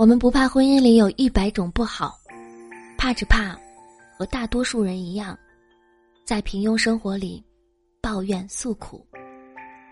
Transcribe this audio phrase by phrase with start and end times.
[0.00, 2.18] 我们不怕婚姻里有一百种不好，
[2.96, 3.54] 怕只怕
[4.16, 5.38] 和大多数人一样，
[6.24, 7.44] 在平庸生活里
[8.00, 9.06] 抱怨诉苦，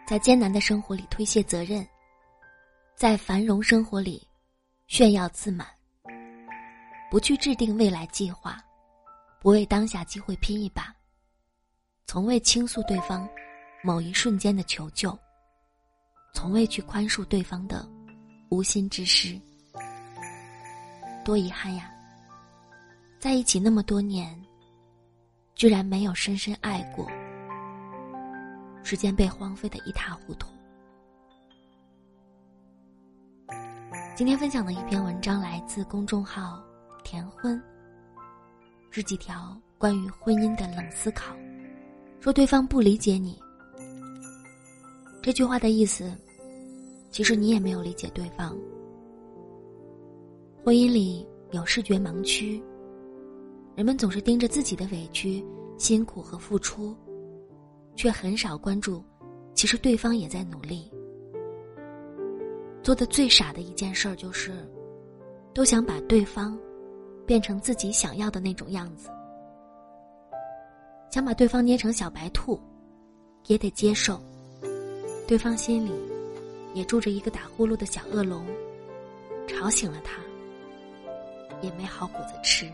[0.06, 1.86] 在艰难的生活里推卸责任，
[2.96, 4.26] 在繁荣生活里
[4.86, 5.68] 炫耀自满，
[7.11, 8.59] 不去制定未来计划，
[9.43, 10.90] 不为当下机会拼一把，
[12.06, 13.29] 从未倾诉对方
[13.84, 15.14] 某一瞬间的求救，
[16.32, 17.86] 从未去宽恕对方的
[18.48, 19.38] 无心之失。
[21.28, 21.91] 多遗憾呀！
[23.18, 24.34] 在一起那么多年，
[25.55, 27.06] 居然没有深深爱过，
[28.82, 30.48] 时间被荒废的一塌糊涂。
[34.16, 36.64] 今天分享的一篇文章来自公众号
[37.05, 37.62] “甜婚”，
[38.88, 41.36] 是几条关于婚姻的冷思考。
[42.20, 43.38] 说对方不理解你，
[45.22, 46.10] 这句话的意思，
[47.10, 48.56] 其实你也没有理解对方。
[50.68, 52.62] 婚姻里有视觉盲区，
[53.74, 55.42] 人们总是盯着自己的委屈、
[55.78, 56.94] 辛苦和付出，
[57.97, 59.02] 却很少关注，
[59.55, 60.92] 其实对方也在努力。
[62.83, 64.52] 做的最傻的一件事儿就是，
[65.55, 66.55] 都想把对方
[67.25, 69.08] 变成自己想要的那种样子，
[71.10, 72.60] 想把对方捏成小白兔，
[73.47, 74.20] 也得接受，
[75.27, 75.92] 对方心里
[76.75, 78.44] 也住着一个打呼噜的小恶龙，
[79.47, 80.28] 吵醒了他。
[81.62, 82.70] 也没好果子吃。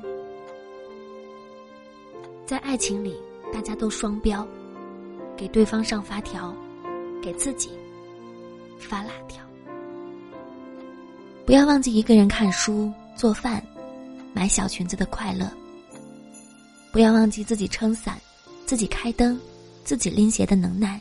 [2.46, 3.16] 在爱情里，
[3.52, 4.46] 大家都双标，
[5.36, 6.54] 给对方上发条，
[7.22, 7.70] 给自己
[8.78, 9.42] 发辣条。
[11.46, 13.64] 不要忘记一个人看书、做饭、
[14.32, 15.50] 买小裙子的快乐。
[16.92, 18.20] 不要忘记自己撑伞、
[18.66, 19.38] 自己开灯、
[19.82, 21.00] 自己拎鞋的能耐。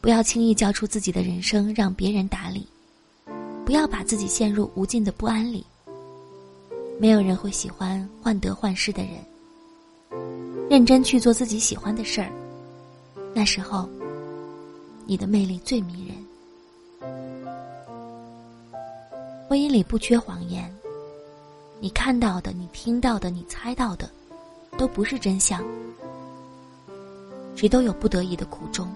[0.00, 2.66] 不要轻易交出自己的人生让别人打理。
[3.64, 5.64] 不要把自己陷入无尽的不安里。
[6.98, 9.12] 没有人会喜欢患得患失的人。
[10.70, 12.30] 认真去做自己喜欢的事儿，
[13.34, 13.88] 那时候，
[15.04, 16.16] 你的魅力最迷人。
[19.48, 20.74] 婚姻里不缺谎言，
[21.78, 24.08] 你看到的、你听到的、你猜到的，
[24.78, 25.62] 都不是真相。
[27.54, 28.88] 谁都有不得已的苦衷，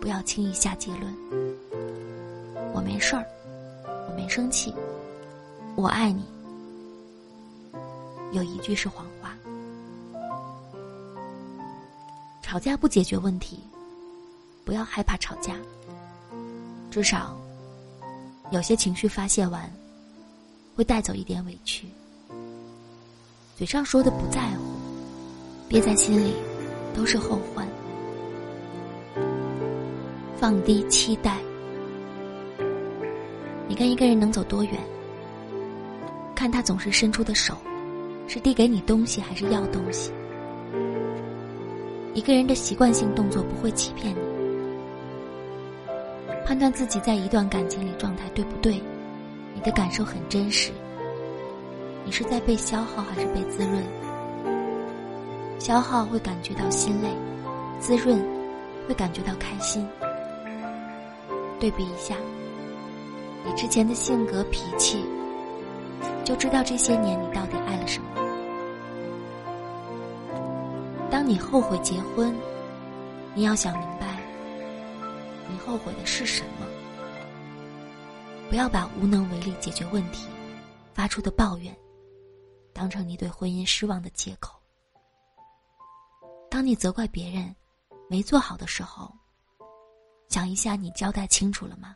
[0.00, 1.12] 不要轻易下结论。
[2.72, 3.26] 我没事儿，
[4.08, 4.72] 我没生气，
[5.74, 6.22] 我爱你。
[8.36, 9.34] 有一句是谎话。
[12.42, 13.60] 吵架不解决问题，
[14.62, 15.54] 不要害怕吵架。
[16.90, 17.34] 至少，
[18.50, 19.72] 有些情绪发泄完，
[20.76, 21.88] 会带走一点委屈。
[23.56, 24.64] 嘴上说的不在乎，
[25.66, 26.34] 憋在心里
[26.94, 27.66] 都是后患。
[30.36, 31.38] 放低期待，
[33.66, 34.72] 你跟一个人能走多远，
[36.34, 37.56] 看他总是伸出的手。
[38.28, 40.12] 是递给你东西还是要东西？
[42.14, 44.18] 一个人的习惯性动作不会欺骗你。
[46.44, 48.80] 判断自己在一段感情里状态对不对，
[49.54, 50.72] 你的感受很真实。
[52.04, 53.82] 你是在被消耗还是被滋润？
[55.58, 57.08] 消耗会感觉到心累，
[57.80, 58.22] 滋润
[58.88, 59.86] 会感觉到开心。
[61.58, 62.14] 对比一下，
[63.44, 65.04] 你之前的性格脾气。
[66.24, 68.08] 就知道这些年你到底爱了什么。
[71.10, 72.34] 当你后悔结婚，
[73.34, 74.20] 你要想明白，
[75.48, 76.66] 你后悔的是什么。
[78.48, 80.28] 不要把无能为力解决问题
[80.94, 81.76] 发出的抱怨，
[82.72, 84.60] 当成你对婚姻失望的借口。
[86.50, 87.54] 当你责怪别人
[88.08, 89.12] 没做好的时候，
[90.28, 91.94] 想一下你交代清楚了吗？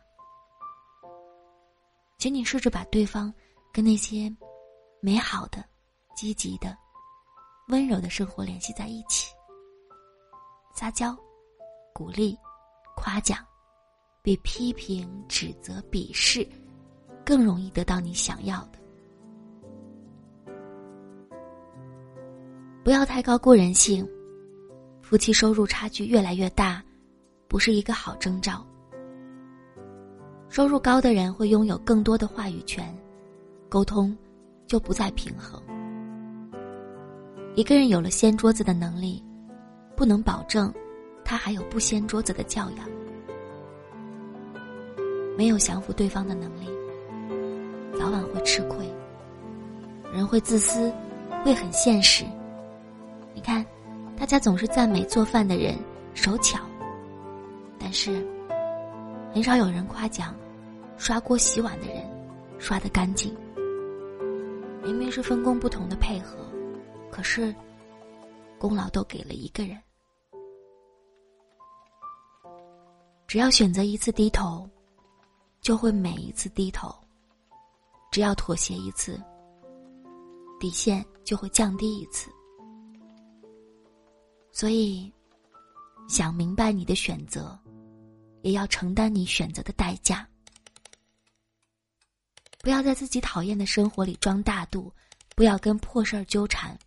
[2.17, 3.33] 请你试着把对方。
[3.73, 4.29] 跟那些
[4.99, 5.63] 美好的、
[6.13, 6.77] 积极的、
[7.67, 9.33] 温柔的生活联系在一起，
[10.73, 11.15] 撒娇、
[11.93, 12.37] 鼓励、
[12.95, 13.37] 夸奖，
[14.21, 16.47] 比批评、指责、鄙视
[17.25, 18.79] 更容易得到你想要的。
[22.83, 24.07] 不要太高估人性，
[25.01, 26.83] 夫妻收入差距越来越大，
[27.47, 28.65] 不是一个好征兆。
[30.49, 32.93] 收入高的人会拥有更多的话语权。
[33.69, 34.17] 沟通
[34.67, 35.63] 就不再平衡。
[37.53, 39.21] 一个人有了掀桌子的能力，
[39.95, 40.73] 不能保证
[41.23, 42.89] 他还有不掀桌子的教养。
[45.37, 46.69] 没有降服对方的能力，
[47.99, 48.89] 早晚会吃亏。
[50.13, 50.93] 人会自私，
[51.43, 52.23] 会很现实。
[53.33, 53.65] 你看，
[54.17, 55.75] 大家总是赞美做饭的人
[56.13, 56.59] 手巧，
[57.77, 58.25] 但是
[59.33, 60.33] 很少有人夸奖
[60.97, 61.97] 刷锅洗碗的人
[62.59, 63.35] 刷的干净。
[64.83, 66.37] 明明是分工不同的配合，
[67.11, 67.53] 可是
[68.57, 69.77] 功劳都给了一个人。
[73.27, 74.69] 只要选择一次低头，
[75.61, 76.89] 就会每一次低头；
[78.11, 79.21] 只要妥协一次，
[80.59, 82.29] 底线就会降低一次。
[84.51, 85.11] 所以，
[86.09, 87.57] 想明白你的选择，
[88.41, 90.27] 也要承担你选择的代价。
[92.59, 94.91] 不要在自己讨厌的生活里装大度，
[95.37, 96.77] 不要跟破事儿纠缠，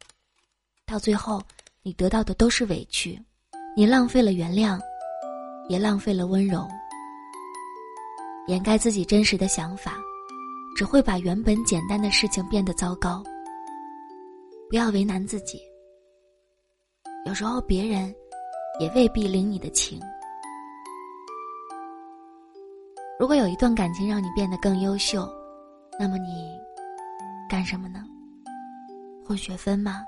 [0.86, 1.42] 到最后
[1.82, 3.20] 你得到的都是委屈，
[3.76, 4.80] 你浪费了原谅。
[5.66, 6.68] 也浪费了温柔，
[8.48, 9.96] 掩盖自己真实的想法，
[10.76, 13.24] 只会把原本简单的事情变得糟糕。
[14.68, 15.58] 不要为难自己，
[17.24, 18.14] 有时候别人
[18.78, 19.98] 也未必领你的情。
[23.18, 25.26] 如果有一段感情让你变得更优秀，
[25.98, 26.50] 那么你
[27.48, 28.04] 干什么呢？
[29.24, 30.02] 混学分吗？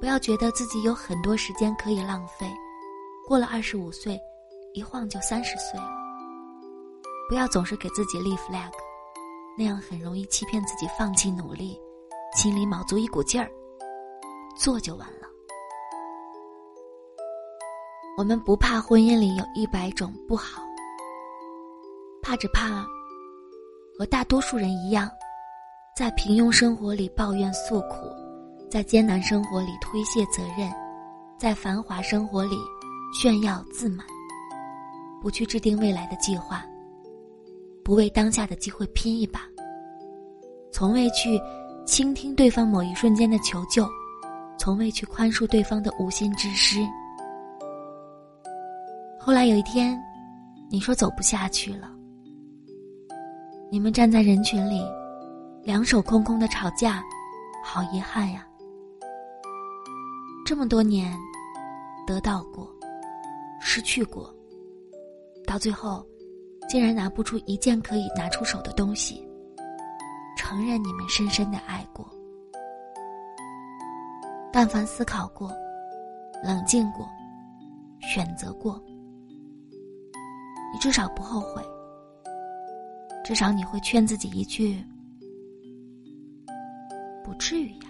[0.00, 2.50] 不要觉得自己有很多时间可以浪费。
[3.26, 4.18] 过了二十五岁，
[4.72, 5.88] 一晃就三十岁了。
[7.28, 8.70] 不要总是给自己立 flag，
[9.56, 11.78] 那样很容易欺骗自己，放弃努力，
[12.34, 13.50] 心里卯足一股劲儿，
[14.56, 15.28] 做就完了。
[18.16, 20.62] 我们不怕婚姻里有一百种不好，
[22.22, 22.86] 怕只怕
[23.98, 25.10] 和大多数人一样，
[25.94, 28.10] 在平庸生活里抱怨诉苦，
[28.70, 30.70] 在艰难生活里推卸责任，
[31.38, 32.56] 在繁华生活里。
[33.10, 34.06] 炫耀自满，
[35.18, 36.62] 不去制定未来的计划，
[37.82, 39.40] 不为当下的机会拼一把，
[40.70, 41.40] 从未去
[41.86, 43.88] 倾听对方某一瞬间的求救，
[44.58, 46.86] 从未去宽恕对方的无心之失。
[49.18, 49.98] 后来有一天，
[50.68, 51.90] 你说走不下去了，
[53.70, 54.84] 你们站在人群里，
[55.64, 57.02] 两手空空的吵架，
[57.64, 58.46] 好遗憾呀！
[60.48, 61.14] 这么多年，
[62.06, 62.66] 得到过。
[63.60, 64.34] 失去过，
[65.46, 66.02] 到最后，
[66.70, 69.22] 竟然拿不出一件可以拿出手的东西，
[70.38, 72.08] 承认你们深深的爱过。
[74.50, 75.52] 但凡思考过、
[76.42, 77.06] 冷静过、
[78.00, 78.82] 选择过，
[80.72, 81.62] 你至少不后悔。
[83.22, 84.82] 至少你会劝自己一句
[87.22, 87.87] ：“不至于呀。”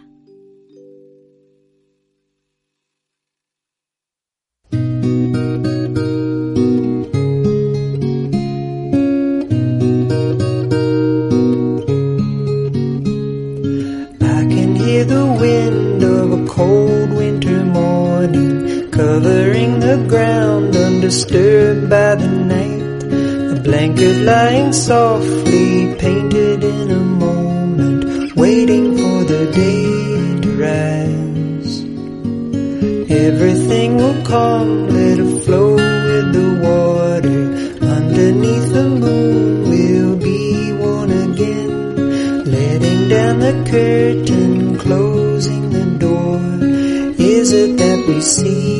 [24.01, 31.81] A lying softly painted in a moment, waiting for the day to rise.
[33.11, 37.41] Everything will come, let it flow with the water.
[37.97, 46.39] Underneath the moon, we'll be one again, letting down the curtain, closing the door.
[47.19, 48.78] Is it that we see?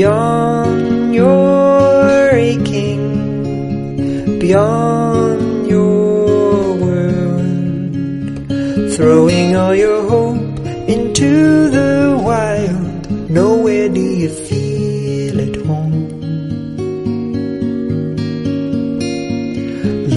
[0.00, 3.04] Beyond your aching,
[4.38, 13.30] beyond your world, throwing all your hope into the wild.
[13.30, 16.08] Nowhere do you feel at home.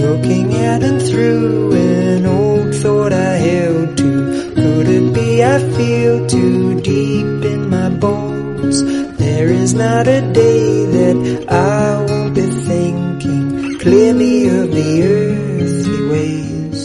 [0.02, 4.54] Looking at and through an old thought I held to.
[4.54, 9.03] Could it be I feel too deep in my bones?
[9.34, 11.16] There is not a day that
[11.50, 16.82] I won't be thinking clearly of the earthly ways.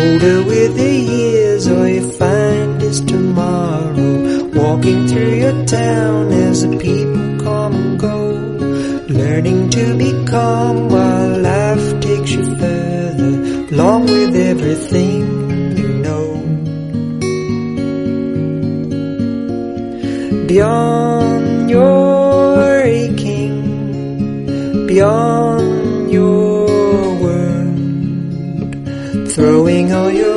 [0.00, 4.44] Older with the years, all you find is tomorrow.
[4.60, 8.18] Walking through your town as the people come and go.
[9.08, 13.32] Learning to be calm while life takes you further,
[13.74, 15.23] along with everything
[20.46, 23.56] beyond your aching,
[24.86, 26.66] beyond your
[27.22, 27.76] word,
[29.32, 30.33] throwing all your